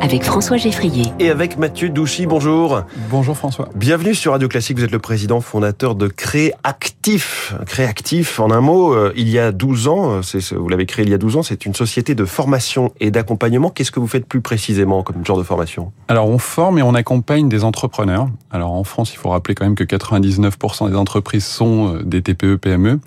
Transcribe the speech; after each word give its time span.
avec 0.00 0.24
François 0.24 0.56
Geffrier. 0.56 1.12
Et 1.18 1.30
avec 1.30 1.58
Mathieu 1.58 1.88
Douchy, 1.88 2.26
bonjour. 2.26 2.82
Bonjour 3.10 3.36
François. 3.36 3.68
Bienvenue 3.74 4.14
sur 4.14 4.32
Radio 4.32 4.48
Classique, 4.48 4.78
vous 4.78 4.84
êtes 4.84 4.92
le 4.92 4.98
président 4.98 5.40
fondateur 5.40 5.94
de 5.94 6.08
Créactif. 6.08 7.54
Créactif, 7.66 8.40
en 8.40 8.50
un 8.50 8.60
mot, 8.60 8.94
euh, 8.94 9.12
il 9.16 9.28
y 9.28 9.38
a 9.38 9.52
12 9.52 9.88
ans, 9.88 10.20
euh, 10.20 10.56
vous 10.56 10.68
l'avez 10.68 10.86
créé 10.86 11.04
il 11.04 11.10
y 11.10 11.14
a 11.14 11.18
12 11.18 11.36
ans, 11.36 11.42
c'est 11.42 11.66
une 11.66 11.74
société 11.74 12.14
de 12.14 12.24
formation 12.24 12.92
et 13.00 13.10
d'accompagnement. 13.10 13.70
Qu'est-ce 13.70 13.90
que 13.90 14.00
vous 14.00 14.06
faites 14.06 14.26
plus 14.26 14.40
précisément 14.40 15.02
comme 15.02 15.24
genre 15.24 15.38
de 15.38 15.42
formation? 15.42 15.92
Alors 16.08 16.28
on 16.28 16.38
forme 16.38 16.78
et 16.78 16.82
on 16.82 16.94
accompagne 16.94 17.48
des 17.48 17.64
entrepreneurs. 17.64 18.28
Alors 18.50 18.72
en 18.72 18.84
France, 18.84 19.12
il 19.12 19.16
faut 19.16 19.30
rappeler 19.30 19.54
quand 19.54 19.64
même 19.64 19.74
que 19.74 19.84
99% 19.84 20.90
des 20.90 20.96
entreprises 20.96 21.44
sont 21.44 21.94
euh, 21.94 22.02
des 22.02 22.22
TPE-PME. 22.22 23.00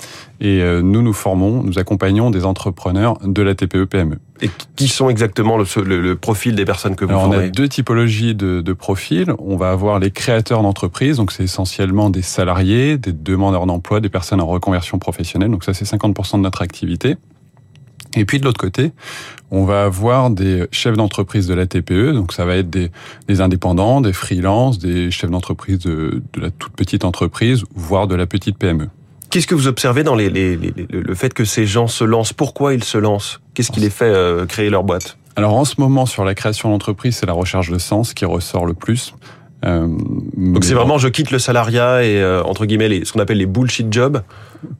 Et 0.44 0.64
nous, 0.82 1.04
nous 1.04 1.14
formons, 1.14 1.62
nous 1.62 1.78
accompagnons 1.78 2.32
des 2.32 2.46
entrepreneurs 2.46 3.20
de 3.23 3.44
la 3.44 3.54
TPE-PME. 3.54 4.18
Et 4.42 4.50
qui 4.75 4.88
sont 4.88 5.10
exactement 5.10 5.57
le, 5.57 5.65
le, 5.84 6.15
profil 6.15 6.56
des 6.56 6.65
personnes 6.65 6.96
que 6.96 7.06
vous 7.06 7.11
Alors, 7.11 7.29
On 7.29 7.32
a 7.32 7.47
deux 7.47 7.68
typologies 7.68 8.34
de, 8.34 8.61
de 8.61 8.74
profils. 8.74 9.32
On 9.38 9.56
va 9.56 9.70
avoir 9.71 10.00
les 10.00 10.10
créateurs 10.10 10.64
d'entreprises, 10.64 11.18
donc 11.18 11.32
c'est 11.32 11.43
essentiellement 11.43 12.10
des 12.10 12.24
salariés, 12.24 12.98
des 12.98 13.14
demandeurs 13.14 13.68
d'emploi, 13.68 14.00
des 14.00 14.10
personnes 14.10 14.42
en 14.42 14.48
reconversion 14.48 14.98
professionnelle. 14.98 15.51
Donc 15.51 15.64
ça, 15.64 15.74
c'est 15.74 15.86
50% 15.86 16.38
de 16.38 16.42
notre 16.42 16.64
activité. 16.64 17.18
Et 18.15 18.25
puis 18.25 18.39
de 18.39 18.46
l'autre 18.46 18.60
côté, 18.60 18.92
on 19.51 19.64
va 19.64 19.86
avoir 19.86 20.29
des 20.29 20.65
chefs 20.71 20.98
d'entreprise 20.98 21.48
de 21.48 21.54
la 21.54 21.65
TPE, 21.65 22.14
donc 22.14 22.34
ça 22.34 22.46
va 22.46 22.57
être 22.57 22.70
des, 22.70 22.92
des 23.28 23.42
indépendants, 23.42 24.01
des 24.01 24.14
freelances, 24.14 24.79
des 24.79 25.12
chefs 25.12 25.29
d'entreprise 25.29 25.79
de, 25.79 26.21
de, 26.34 26.42
la 26.42 26.51
toute 26.51 26.73
petite 26.73 27.06
entreprise, 27.06 27.64
voire 27.73 28.07
de 28.07 28.15
la 28.15 28.26
petite 28.26 28.57
PME. 28.57 28.89
Qu'est-ce 29.32 29.48
que 29.48 29.56
vous 29.56 29.68
observez 29.68 30.04
dans 30.04 30.14
les, 30.14 30.30
les, 30.30 30.58
les, 30.58 30.74
le 30.92 31.16
fait 31.16 31.34
que 31.34 31.46
ces 31.46 31.66
gens 31.66 31.88
se 31.88 32.03
lancent? 32.03 32.34
Pourquoi 32.34 32.73
ils 32.73 32.84
se 32.84 32.98
lancent? 32.98 33.40
Qu'est-ce 33.54 33.72
qui 33.72 33.80
les 33.80 33.90
fait 33.90 34.06
euh, 34.06 34.45
créer 34.45 34.70
leur 34.70 34.84
boîte? 34.84 35.17
Alors 35.38 35.56
en 35.56 35.64
ce 35.64 35.76
moment, 35.80 36.06
sur 36.06 36.26
la 36.26 36.36
création 36.36 36.70
d'entreprise, 36.70 37.16
c'est 37.16 37.26
la 37.26 37.34
recherche 37.34 37.72
de 37.72 37.78
sens 37.78 38.14
qui 38.14 38.26
ressort 38.26 38.66
le 38.66 38.73
plus. 38.73 39.16
Euh, 39.64 39.88
Donc 40.36 40.66
c'est 40.66 40.73
vraiment 40.73 40.98
je 40.98 41.08
quitte 41.08 41.32
le 41.32 41.40
salariat 41.40 42.04
et 42.04 42.20
euh, 42.20 42.44
entre 42.44 42.66
guillemets 42.66 42.90
les, 42.90 43.06
ce 43.06 43.14
qu'on 43.14 43.20
appelle 43.22 43.38
les 43.38 43.46
bullshit 43.46 43.92
jobs. 43.94 44.22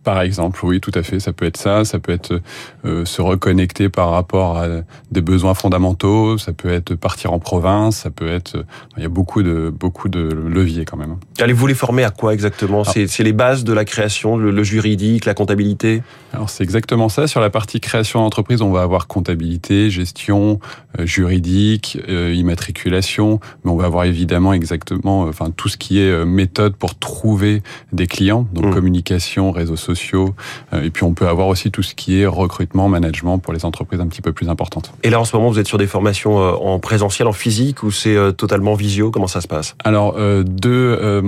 Par 0.04 0.22
exemple, 0.22 0.60
oui, 0.64 0.80
tout 0.80 0.92
à 0.96 1.04
fait. 1.04 1.20
Ça 1.20 1.34
peut 1.34 1.46
être 1.46 1.58
ça. 1.58 1.86
Ça 1.86 2.00
peut 2.00 2.12
être 2.12 2.42
euh, 2.86 3.06
se 3.06 3.22
reconnecter 3.22 3.90
par 3.90 4.12
rapport 4.12 4.58
à 4.58 4.68
des 5.12 5.22
besoins 5.22 5.54
fondamentaux. 5.54 6.38
Ça 6.38 6.54
peut 6.54 6.70
être 6.70 6.96
partir 6.96 7.34
en 7.34 7.40
province. 7.40 7.98
Ça 7.98 8.10
peut 8.10 8.28
être. 8.28 8.66
Il 8.98 9.04
y 9.04 9.06
a 9.06 9.10
beaucoup 9.10 9.44
de 9.44 9.72
beaucoup 9.74 10.10
de 10.10 10.22
leviers 10.22 10.86
quand 10.86 10.98
même. 10.98 11.18
Allez-vous 11.40 11.68
les 11.68 11.74
former 11.74 12.04
à 12.04 12.12
quoi 12.12 12.34
exactement? 12.34 12.84
Ah. 12.86 12.92
C'est 13.08 13.24
les 13.24 13.34
bases 13.34 13.64
de 13.64 13.74
la 13.74 13.86
création, 13.86 14.38
le, 14.38 14.52
le 14.52 14.64
juridique, 14.64 15.26
la 15.26 15.34
comptabilité? 15.34 16.04
Alors 16.34 16.50
c'est 16.50 16.64
exactement 16.64 17.10
ça. 17.10 17.28
Sur 17.28 17.42
la 17.42 17.50
partie 17.50 17.80
création 17.80 18.22
d'entreprise, 18.22 18.62
on 18.62 18.72
va 18.72 18.82
avoir 18.82 19.08
comptabilité, 19.08 19.90
gestion, 19.90 20.60
euh, 21.00 21.06
juridique, 21.06 22.00
euh, 22.08 22.34
immatriculation, 22.34 23.40
mais 23.64 23.72
on 23.72 23.76
va 23.76 23.86
avoir 23.86 24.06
évidemment 24.06 24.54
exactement, 24.54 25.24
enfin 25.24 25.52
tout 25.52 25.70
ce 25.70 25.78
qui 25.78 26.00
est 26.00 26.26
méthode 26.26 26.76
pour 26.76 26.98
trouver 26.98 27.62
des 27.92 28.08
clients, 28.08 28.48
donc 28.54 28.66
mmh. 28.66 28.74
communication, 28.74 29.52
réseau 29.52 29.71
sociaux. 29.76 30.34
Euh, 30.74 30.84
et 30.84 30.90
puis 30.90 31.04
on 31.04 31.14
peut 31.14 31.28
avoir 31.28 31.48
aussi 31.48 31.72
tout 31.72 31.84
ce 31.84 31.96
qui 31.96 32.22
est 32.22 32.26
recrutement, 32.26 32.88
management 32.90 33.40
pour 33.40 33.54
les 33.54 33.66
entreprises 33.66 34.00
un 34.00 34.08
petit 34.08 34.22
peu 34.22 34.34
plus 34.34 34.50
importantes. 34.50 34.94
Et 35.04 35.10
là 35.10 35.20
en 35.20 35.26
ce 35.26 35.36
moment 35.36 35.50
vous 35.50 35.60
êtes 35.60 35.68
sur 35.68 35.78
des 35.78 35.88
formations 35.88 36.40
euh, 36.40 36.52
en 36.54 36.80
présentiel, 36.80 37.28
en 37.28 37.34
physique 37.34 37.84
ou 37.84 37.92
c'est 37.92 38.16
euh, 38.16 38.32
totalement 38.32 38.74
visio? 38.74 39.12
Comment 39.12 39.28
ça 39.28 39.42
se 39.42 39.48
passe? 39.48 39.76
Alors 39.84 40.16
deux 40.44 41.22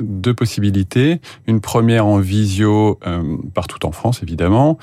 deux 0.00 0.34
possibilités. 0.34 1.20
Une 1.46 1.60
première 1.60 2.06
en 2.06 2.18
visio 2.18 2.98
partout 3.54 3.86
en 3.86 3.92
France 3.92 4.22
évidemment 4.22 4.78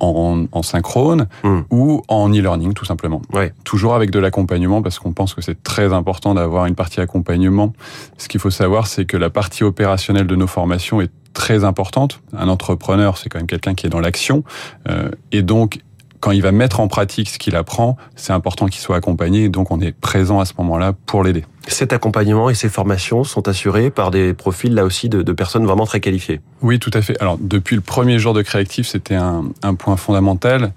en, 0.00 0.46
en 0.52 0.62
synchrone 0.62 1.26
hmm. 1.42 1.60
ou 1.70 2.02
en 2.08 2.30
e-learning 2.30 2.74
tout 2.74 2.84
simplement. 2.84 3.22
Ouais. 3.32 3.52
Toujours 3.64 3.94
avec 3.94 4.10
de 4.10 4.18
l'accompagnement 4.18 4.82
parce 4.82 4.98
qu'on 4.98 5.12
pense 5.12 5.34
que 5.34 5.42
c'est 5.42 5.62
très 5.62 5.92
important 5.92 6.34
d'avoir 6.34 6.66
une 6.66 6.74
partie 6.74 7.00
accompagnement. 7.00 7.72
Ce 8.16 8.28
qu'il 8.28 8.40
faut 8.40 8.50
savoir, 8.50 8.86
c'est 8.86 9.04
que 9.04 9.16
la 9.16 9.30
partie 9.30 9.64
opérationnelle 9.64 10.26
de 10.26 10.36
nos 10.36 10.46
formations 10.46 11.00
est 11.00 11.10
très 11.32 11.64
importante. 11.64 12.20
Un 12.36 12.48
entrepreneur, 12.48 13.16
c'est 13.16 13.28
quand 13.28 13.38
même 13.38 13.46
quelqu'un 13.46 13.74
qui 13.74 13.86
est 13.86 13.90
dans 13.90 14.00
l'action. 14.00 14.44
Euh, 14.88 15.10
et 15.32 15.42
donc, 15.42 15.80
quand 16.20 16.32
il 16.32 16.42
va 16.42 16.52
mettre 16.52 16.80
en 16.80 16.88
pratique 16.88 17.28
ce 17.28 17.38
qu'il 17.38 17.54
apprend, 17.56 17.96
c'est 18.16 18.32
important 18.32 18.66
qu'il 18.66 18.80
soit 18.80 18.96
accompagné. 18.96 19.44
Et 19.44 19.48
donc, 19.48 19.70
on 19.70 19.80
est 19.80 19.92
présent 19.92 20.40
à 20.40 20.44
ce 20.44 20.52
moment-là 20.58 20.94
pour 21.06 21.22
l'aider. 21.22 21.44
Cet 21.66 21.92
accompagnement 21.92 22.50
et 22.50 22.54
ces 22.54 22.68
formations 22.68 23.24
sont 23.24 23.46
assurés 23.46 23.90
par 23.90 24.10
des 24.10 24.34
profils, 24.34 24.74
là 24.74 24.84
aussi, 24.84 25.08
de, 25.08 25.22
de, 25.22 25.32
personnes 25.32 25.64
vraiment 25.64 25.86
très 25.86 26.00
qualifiées. 26.00 26.40
Oui, 26.62 26.78
tout 26.78 26.90
à 26.94 27.02
fait. 27.02 27.20
Alors, 27.20 27.38
depuis 27.40 27.76
le 27.76 27.82
premier 27.82 28.18
jour 28.18 28.34
de 28.34 28.42
Créatif, 28.42 28.88
c'était 28.88 29.14
un, 29.14 29.44
un, 29.62 29.74
point 29.74 29.96
fondamental. 29.96 30.72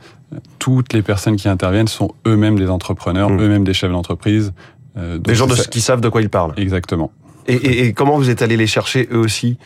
Toutes 0.59 0.93
les 0.93 1.01
personnes 1.01 1.37
qui 1.37 1.49
interviennent 1.49 1.87
sont 1.87 2.13
eux-mêmes 2.27 2.59
des 2.59 2.69
entrepreneurs, 2.69 3.29
mmh. 3.29 3.41
eux-mêmes 3.41 3.63
des 3.63 3.73
chefs 3.73 3.91
d'entreprise. 3.91 4.53
Euh, 4.97 5.17
des 5.17 5.35
gens 5.35 5.47
de, 5.47 5.55
ça... 5.55 5.63
qui 5.63 5.81
savent 5.81 6.01
de 6.01 6.09
quoi 6.09 6.21
ils 6.21 6.29
parlent. 6.29 6.53
Exactement. 6.57 7.11
Et, 7.47 7.55
et, 7.55 7.85
et 7.85 7.93
comment 7.93 8.17
vous 8.17 8.29
êtes 8.29 8.41
allé 8.41 8.57
les 8.57 8.67
chercher 8.67 9.09
eux 9.11 9.17
aussi? 9.17 9.57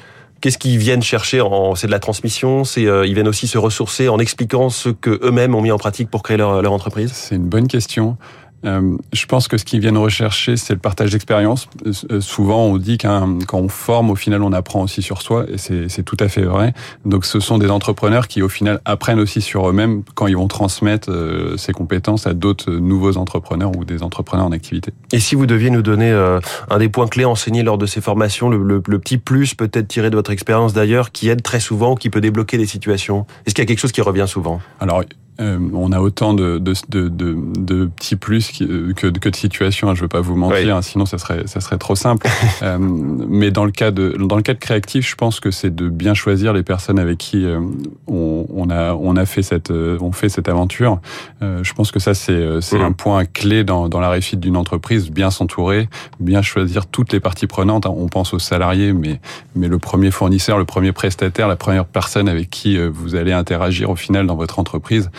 Qu'est-ce 0.42 0.58
qu'ils 0.58 0.78
viennent 0.78 1.02
chercher 1.02 1.42
C'est 1.76 1.88
de 1.88 1.92
la 1.92 2.00
transmission. 2.00 2.64
C'est 2.64 2.86
euh, 2.86 3.06
ils 3.08 3.14
viennent 3.14 3.28
aussi 3.28 3.48
se 3.48 3.58
ressourcer 3.58 4.10
en 4.10 4.20
expliquant 4.20 4.70
ce 4.70 4.90
que 4.90 5.20
eux-mêmes 5.24 5.56
ont 5.56 5.62
mis 5.62 5.72
en 5.72 5.78
pratique 5.78 6.10
pour 6.10 6.24
créer 6.24 6.38
leur, 6.38 6.62
leur 6.62 6.74
entreprise? 6.74 7.12
C'est 7.14 7.36
une 7.36 7.48
bonne 7.48 7.68
question. 7.68 8.18
Euh, 8.66 8.98
je 9.14 9.26
pense 9.26 9.48
que 9.48 9.58
ce 9.58 9.66
qu'ils 9.66 9.80
viennent 9.80 9.98
rechercher, 9.98 10.58
c'est 10.58 10.74
le 10.74 10.80
partage 10.80 11.12
d'expérience. 11.12 11.68
Euh, 11.86 12.22
souvent, 12.22 12.66
on 12.66 12.78
dit 12.78 12.98
qu'un 12.98 13.40
quand 13.48 13.60
on 13.60 13.70
forme, 13.70 14.10
au 14.10 14.16
final, 14.16 14.44
on 14.44 14.54
apprend 14.54 14.84
aussi 14.84 15.02
sur 15.02 15.22
soi, 15.22 15.46
et 15.50 15.58
c'est 15.58 16.04
tout 16.04 16.18
à 16.20 16.28
fait 16.28 16.44
vrai. 16.44 16.74
Donc, 17.06 17.26
ce 17.26 17.40
sont 17.40 17.58
des 17.58 17.70
entrepreneurs 17.70 18.28
qui, 18.28 18.42
au 18.42 18.50
final, 18.50 18.82
apprennent 18.86 19.20
aussi 19.20 19.42
sur 19.42 19.70
eux-mêmes 19.70 20.04
quand 20.16 20.28
ils 20.28 20.38
vont 20.38 20.48
transmettre 20.48 21.12
euh, 21.12 21.58
ces 21.58 21.74
compétences 21.74 22.28
à 22.28 22.34
d'autres 22.34 22.72
nouveaux 22.72 23.18
entrepreneurs 23.18 23.72
ou 23.78 23.86
des 23.86 24.04
entrepreneurs 24.04 24.46
en 24.46 24.52
activité. 24.52 24.92
Et 25.12 25.20
si 25.20 25.36
vous 25.36 25.46
deviez 25.46 25.70
nous 25.70 25.82
donner 25.82 26.12
un 26.70 26.78
des 26.78 26.90
points 26.90 27.08
clés 27.08 27.26
enseignés 27.26 27.64
lors 27.64 27.78
de 27.78 27.86
ces 27.86 28.02
formations, 28.02 28.50
le, 28.50 28.58
le, 28.58 28.82
le 28.86 29.00
petit 29.00 29.18
plus 29.18 29.54
peut-être 29.54 29.88
tiré 29.88 30.10
de 30.10 30.16
votre 30.16 30.32
expérience 30.32 30.74
d'ailleurs, 30.74 31.12
qui 31.12 31.30
aide 31.30 31.42
très 31.42 31.60
souvent 31.60 31.94
ou 31.94 31.96
qui 31.96 32.10
peut 32.10 32.22
débloquer 32.22 32.58
des 32.58 32.66
situations? 32.66 33.26
Est-ce 33.46 33.56
qu'il 33.56 33.64
y 33.64 33.66
a 33.66 33.68
quelque 33.68 33.80
chose 33.80 33.92
qui 33.92 34.02
revient 34.02 34.26
souvent? 34.28 34.60
Alors, 34.80 35.04
euh, 35.40 35.60
on 35.74 35.92
a 35.92 36.00
autant 36.00 36.34
de, 36.34 36.58
de, 36.60 36.74
de, 36.90 37.10
de, 37.10 37.86
petits 37.88 38.16
plus 38.16 38.52
que, 38.52 38.94
que, 38.94 39.08
de 39.08 39.36
situations. 39.36 39.90
Hein, 39.90 39.96
je 39.96 40.02
veux 40.02 40.08
pas 40.08 40.22
vous 40.22 40.36
mentir, 40.36 40.58
oui. 40.58 40.72
hein, 40.72 40.82
sinon 40.82 41.06
ça 41.06 41.18
serait 41.18 41.44
ça 41.46 41.60
serait 41.60 41.78
trop 41.78 41.96
simple. 41.96 42.28
euh, 42.64 42.78
mais 42.80 43.52
dans 43.52 43.66
le 43.66 43.72
cas 43.72 43.92
de 43.92 44.16
dans 44.18 44.38
le 44.38 44.42
cas 44.42 44.54
de 44.54 44.60
créatif, 44.60 45.10
je 45.10 45.16
pense 45.16 45.40
que 45.40 45.52
c'est 45.52 45.76
de 45.76 45.90
bien 45.90 46.14
choisir 46.14 46.54
les 46.54 46.64
personnes 46.64 47.00
avec 47.00 47.18
qui 47.18 47.46
euh, 47.46 47.60
on, 48.08 48.46
on, 48.54 48.70
a 48.70 48.94
on 48.94 49.18
a 49.18 49.26
fait 49.26 49.42
cette 49.42 49.72
euh, 49.72 49.98
on 50.00 50.14
fait 50.14 50.30
cette 50.30 50.48
aventure. 50.48 51.00
Euh, 51.42 51.64
je 51.64 51.74
pense 51.74 51.92
que 51.92 52.00
ça 52.00 52.14
c'est 52.14 52.62
c'est 52.62 52.78
mmh. 52.78 52.82
un 52.82 52.92
point 52.94 53.26
clé 53.26 53.64
dans, 53.64 53.90
dans 53.90 54.00
la 54.00 54.10
réussite 54.10 54.40
d'une 54.40 54.58
entreprise. 54.58 55.10
Bien 55.12 55.32
s'entourer, 55.32 55.90
bien 56.20 56.42
choisir 56.42 56.86
toutes 56.88 57.12
les 57.12 57.20
parties 57.20 57.48
prenantes. 57.48 57.86
On 57.86 58.08
pense 58.08 58.34
aux 58.34 58.40
salariés, 58.40 58.94
mais 58.94 59.20
mais 59.56 59.68
le 59.68 59.80
premier 59.80 60.12
fournisseur, 60.12 60.58
le 60.58 60.66
premier 60.66 60.94
prestataire, 60.94 61.50
la 61.50 61.58
première 61.58 61.86
personne 61.86 62.30
avec 62.30 62.50
qui 62.50 62.78
vous 62.78 63.16
allez 63.16 63.34
interagir 63.34 63.90
au 63.90 63.96
final 63.96 64.28
dans 64.28 64.36
votre 64.36 64.60
entreprise. 64.60 65.10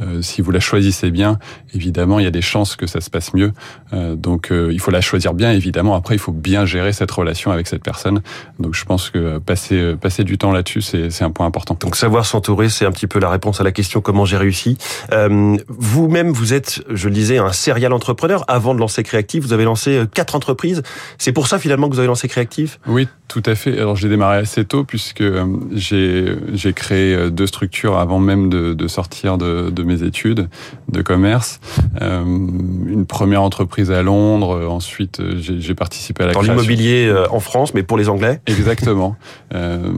Euh, 0.00 0.22
si 0.22 0.42
vous 0.42 0.50
la 0.50 0.60
choisissez 0.60 1.10
bien, 1.10 1.38
évidemment, 1.74 2.18
il 2.18 2.24
y 2.24 2.28
a 2.28 2.30
des 2.30 2.42
chances 2.42 2.76
que 2.76 2.86
ça 2.86 3.00
se 3.00 3.10
passe 3.10 3.34
mieux. 3.34 3.52
Euh, 3.92 4.14
donc, 4.14 4.50
euh, 4.50 4.70
il 4.72 4.80
faut 4.80 4.90
la 4.90 5.00
choisir 5.00 5.34
bien, 5.34 5.52
évidemment. 5.52 5.94
Après, 5.94 6.14
il 6.14 6.18
faut 6.18 6.32
bien 6.32 6.64
gérer 6.64 6.92
cette 6.92 7.10
relation 7.10 7.50
avec 7.50 7.66
cette 7.66 7.82
personne. 7.82 8.22
Donc, 8.58 8.74
je 8.74 8.84
pense 8.84 9.10
que 9.10 9.38
passer 9.38 9.94
passer 10.00 10.24
du 10.24 10.38
temps 10.38 10.52
là-dessus, 10.52 10.82
c'est 10.82 11.22
un 11.22 11.30
point 11.30 11.46
important. 11.46 11.76
Donc, 11.80 11.96
savoir 11.96 12.26
s'entourer, 12.26 12.68
c'est 12.68 12.86
un 12.86 12.92
petit 12.92 13.06
peu 13.06 13.18
la 13.18 13.30
réponse 13.30 13.60
à 13.60 13.64
la 13.64 13.72
question 13.72 14.00
comment 14.00 14.24
j'ai 14.24 14.36
réussi. 14.36 14.78
Euh, 15.12 15.56
Vous-même, 15.68 16.30
vous 16.30 16.52
êtes, 16.54 16.82
je 16.90 17.08
le 17.08 17.14
disais, 17.14 17.38
un 17.38 17.52
serial 17.52 17.92
entrepreneur. 17.92 18.44
Avant 18.48 18.74
de 18.74 18.80
lancer 18.80 19.02
Créatif, 19.02 19.42
vous 19.42 19.52
avez 19.52 19.64
lancé 19.64 20.04
quatre 20.14 20.34
entreprises. 20.34 20.82
C'est 21.18 21.32
pour 21.32 21.46
ça 21.46 21.58
finalement 21.58 21.88
que 21.88 21.94
vous 21.94 22.00
avez 22.00 22.08
lancé 22.08 22.28
Créatif 22.28 22.78
Oui, 22.86 23.08
tout 23.28 23.42
à 23.46 23.54
fait. 23.54 23.78
Alors, 23.78 23.96
j'ai 23.96 24.08
démarré 24.08 24.38
assez 24.38 24.64
tôt 24.64 24.84
puisque 24.84 25.24
j'ai 25.72 26.36
j'ai 26.52 26.72
créé 26.72 27.30
deux 27.30 27.46
structures 27.46 27.98
avant 27.98 28.18
même 28.18 28.48
de, 28.48 28.74
de 28.74 28.88
sortir 28.88 29.38
de, 29.38 29.70
de 29.70 29.82
mes 29.88 30.02
études 30.02 30.48
de 30.90 31.02
commerce. 31.02 31.60
Euh, 32.00 32.22
une 32.24 33.06
première 33.06 33.42
entreprise 33.42 33.90
à 33.90 34.02
Londres. 34.02 34.68
Ensuite, 34.68 35.20
j'ai 35.38 35.74
participé 35.74 36.24
à 36.24 36.26
la 36.28 36.32
Dans 36.32 36.42
l'immobilier 36.42 37.08
euh, 37.08 37.26
en 37.30 37.40
France, 37.40 37.74
mais 37.74 37.82
pour 37.82 37.98
les 37.98 38.08
Anglais. 38.08 38.40
Exactement. 38.46 39.16
euh, 39.54 39.92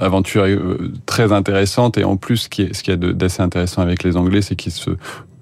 aventure 0.00 0.44
euh, 0.44 0.92
très 1.06 1.32
intéressante 1.32 1.98
et 1.98 2.04
en 2.04 2.16
plus, 2.16 2.36
ce 2.38 2.48
qui 2.48 2.62
est, 2.62 2.74
ce 2.74 2.82
qui 2.82 2.90
est 2.90 2.96
d'assez 2.96 3.42
intéressant 3.42 3.82
avec 3.82 4.02
les 4.02 4.16
Anglais, 4.16 4.42
c'est 4.42 4.56
qu'ils 4.56 4.72
se 4.72 4.90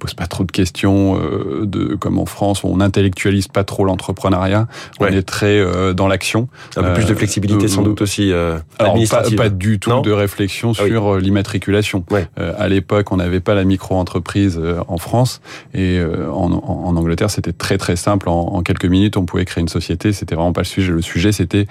pose 0.02 0.14
pas 0.14 0.26
trop 0.26 0.42
de 0.42 0.50
questions 0.50 1.16
euh, 1.16 1.64
de 1.64 1.94
comme 1.94 2.18
en 2.18 2.26
France 2.26 2.64
on 2.64 2.80
intellectualise 2.80 3.46
pas 3.46 3.62
trop 3.62 3.84
l'entrepreneuriat. 3.84 4.66
Ouais. 4.98 5.10
on 5.12 5.16
est 5.16 5.22
très 5.22 5.60
euh, 5.60 5.92
dans 5.92 6.08
l'action. 6.08 6.48
Un 6.76 6.82
peu 6.82 6.88
euh, 6.88 6.94
plus 6.94 7.04
de 7.04 7.14
flexibilité 7.14 7.68
sans 7.68 7.82
doute 7.82 8.02
aussi 8.02 8.32
alors 8.32 8.98
pas, 9.08 9.22
pas, 9.36 9.48
du 9.48 9.78
tout 9.78 9.90
non 9.90 10.00
de 10.00 10.10
réflexion 10.10 10.72
ah 10.72 10.84
sur 10.84 11.06
oui. 11.06 11.22
l'immatriculation. 11.22 12.04
Ouais. 12.10 12.26
à 12.36 12.68
l'époque 12.68 13.12
on 13.12 13.16
n'avait 13.16 13.40
pas 13.40 13.54
la 13.54 13.62
micro-entreprise 13.62 14.60
en 14.88 14.98
France. 14.98 15.40
Et 15.72 16.00
en, 16.02 16.50
en, 16.52 16.96
Angleterre 16.96 17.30
c'était 17.30 17.52
très 17.52 17.78
très 17.78 17.94
simple. 17.94 18.28
En, 18.28 18.54
en 18.54 18.62
quelques 18.62 18.86
minutes 18.86 19.16
on 19.16 19.24
pouvait 19.24 19.44
créer 19.44 19.62
une 19.62 19.68
société. 19.68 20.12
C'était 20.12 20.34
vraiment 20.34 20.52
pas 20.52 20.62
le 20.62 20.66
sujet. 20.66 20.90
Le 20.90 21.02
sujet 21.02 21.30
c'était 21.30 21.68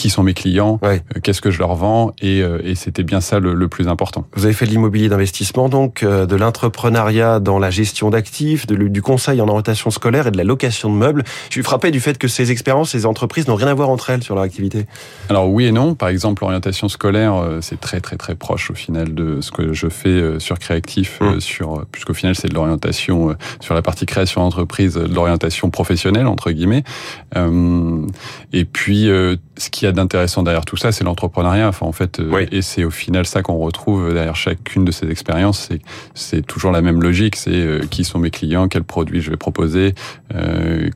qui 0.00 0.08
sont 0.08 0.22
mes 0.22 0.34
clients, 0.34 0.80
qu'est-ce 1.22 1.42
que 1.42 1.50
je 1.50 1.58
leur 1.58 1.74
vends, 1.74 2.12
et, 2.22 2.38
et 2.38 2.74
c'était 2.74 3.02
bien 3.02 3.20
ça 3.20 3.38
le, 3.38 3.52
le, 3.52 3.68
plus 3.68 3.86
important. 3.86 4.24
Vous 4.34 4.46
avez 4.46 4.54
fait 4.54 4.64
de 4.64 4.70
l'immobilier 4.70 5.10
d'investissement, 5.10 5.68
donc 5.68 6.02
de 6.02 6.36
l'entrepreneuriat 6.36 7.38
dans 7.38 7.58
la 7.58 7.70
gestion 7.70 8.08
d'actifs, 8.08 8.66
du 8.66 9.02
conseil 9.02 9.42
en 9.42 9.48
orientation 9.48 9.90
scolaire 9.90 10.26
et 10.26 10.30
de 10.30 10.38
la 10.38 10.44
location 10.44 10.90
de 10.90 10.94
meubles. 10.94 11.22
Je 11.48 11.54
suis 11.54 11.62
frappé 11.62 11.90
du 11.90 12.00
fait 12.00 12.16
que 12.16 12.28
ces 12.28 12.50
expériences, 12.50 12.90
ces 12.90 13.04
entreprises 13.04 13.46
n'ont 13.46 13.56
rien 13.56 13.68
à 13.68 13.74
voir 13.74 13.90
entre 13.90 14.08
elles 14.08 14.22
sur 14.22 14.34
leur 14.34 14.42
activité. 14.44 14.86
Alors 15.28 15.50
oui 15.50 15.66
et 15.66 15.72
non. 15.72 15.94
Par 15.94 16.08
exemple, 16.08 16.42
l'orientation 16.44 16.88
scolaire, 16.88 17.34
c'est 17.60 17.78
très 17.78 18.00
très 18.00 18.16
très 18.16 18.34
proche 18.34 18.70
au 18.70 18.74
final 18.74 19.14
de 19.14 19.42
ce 19.42 19.50
que 19.50 19.74
je 19.74 19.88
fais 19.88 20.38
sur 20.38 20.58
Créatif, 20.58 21.20
mmh. 21.20 21.40
sur 21.40 21.84
puisqu'au 21.92 22.14
final 22.14 22.34
c'est 22.34 22.48
de 22.48 22.54
l'orientation 22.54 23.36
sur 23.60 23.74
la 23.74 23.82
partie 23.82 24.06
création 24.06 24.40
d'entreprise, 24.40 24.94
de 24.94 25.14
l'orientation 25.14 25.68
professionnelle 25.68 26.26
entre 26.26 26.50
guillemets. 26.52 26.84
Euh, 28.52 28.58
et 28.58 28.64
puis, 28.64 29.08
euh, 29.08 29.36
ce 29.56 29.70
qu'il 29.70 29.86
y 29.86 29.88
a 29.88 29.92
d'intéressant 29.92 30.42
derrière 30.42 30.64
tout 30.64 30.76
ça, 30.76 30.92
c'est 30.92 31.04
l'entrepreneuriat. 31.04 31.68
Enfin, 31.68 31.86
en 31.86 31.92
fait, 31.92 32.20
euh, 32.20 32.46
et 32.50 32.62
c'est 32.62 32.84
au 32.84 32.90
final 32.90 33.26
ça 33.26 33.42
qu'on 33.42 33.58
retrouve 33.58 34.12
derrière 34.12 34.36
chacune 34.36 34.84
de 34.84 34.92
ces 34.92 35.10
expériences. 35.10 35.68
C'est 35.70 35.80
c'est 36.14 36.46
toujours 36.46 36.72
la 36.72 36.82
même 36.82 37.02
logique. 37.02 37.36
C'est 37.36 37.80
qui 37.90 38.04
sont 38.04 38.18
mes 38.18 38.30
clients, 38.30 38.68
quels 38.68 38.84
produits 38.84 39.20
je 39.20 39.30
vais 39.30 39.36
proposer, 39.36 39.94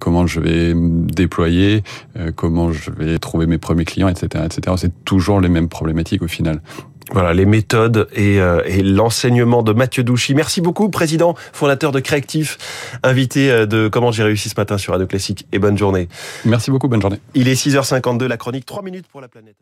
comment 0.01 0.27
je 0.27 0.41
vais 0.41 0.73
déployer, 0.75 1.83
comment 2.37 2.73
je 2.73 2.91
vais 2.91 3.19
trouver 3.19 3.47
mes 3.47 3.59
premiers 3.59 3.85
clients, 3.85 4.09
etc., 4.09 4.45
etc. 4.45 4.77
C'est 4.77 5.05
toujours 5.05 5.41
les 5.41 5.49
mêmes 5.49 5.69
problématiques 5.69 6.23
au 6.23 6.29
final. 6.29 6.61
Voilà, 7.13 7.35
les 7.35 7.47
méthodes 7.47 8.09
et, 8.13 8.41
euh, 8.41 8.63
et 8.67 8.83
l'enseignement 8.83 9.63
de 9.63 9.73
Mathieu 9.73 10.03
Douchy. 10.03 10.35
Merci 10.35 10.61
beaucoup, 10.61 10.89
président, 10.89 11.35
fondateur 11.53 11.93
de 11.93 12.01
Créatif, 12.01 12.59
invité 13.03 13.51
euh, 13.51 13.67
de 13.67 13.89
Comment 13.89 14.11
j'ai 14.11 14.23
réussi 14.23 14.49
ce 14.49 14.55
matin 14.57 14.79
sur 14.79 14.93
Radio 14.93 15.07
Classique. 15.07 15.47
Et 15.53 15.59
bonne 15.59 15.77
journée. 15.77 16.09
Merci 16.45 16.71
beaucoup, 16.71 16.89
bonne 16.89 17.03
journée. 17.03 17.21
Il 17.35 17.49
est 17.49 17.55
6h52, 17.55 18.25
la 18.25 18.37
chronique, 18.37 18.67
3 18.67 18.83
minutes 18.83 19.07
pour 19.11 19.21
la 19.21 19.29
planète. 19.29 19.57